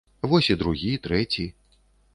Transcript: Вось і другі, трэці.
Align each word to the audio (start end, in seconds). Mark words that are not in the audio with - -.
Вось 0.31 0.49
і 0.55 0.57
другі, 0.63 0.95
трэці. 1.07 1.47